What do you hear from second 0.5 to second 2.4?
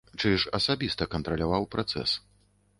асабіста кантраляваў працэс.